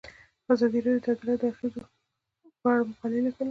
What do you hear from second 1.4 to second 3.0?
د اغیزو په اړه